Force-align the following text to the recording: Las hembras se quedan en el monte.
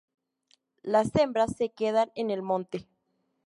Las 0.81 1.15
hembras 1.15 1.55
se 1.55 1.69
quedan 1.69 2.11
en 2.15 2.31
el 2.31 2.41
monte. 2.41 2.87